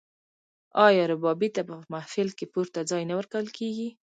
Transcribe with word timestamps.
آیا 0.85 1.03
ربابي 1.11 1.49
ته 1.55 1.61
په 1.67 1.75
محفل 1.93 2.29
کې 2.37 2.45
پورته 2.53 2.79
ځای 2.89 3.03
نه 3.09 3.13
ورکول 3.19 3.47
کیږي؟ 3.57 3.89